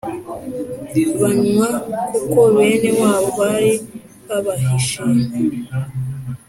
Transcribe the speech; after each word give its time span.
Banywa 1.21 1.69
kuko 2.15 2.39
bene 2.55 2.89
wabo 2.99 3.27
bari 3.39 3.71
babahishiye 4.27 5.23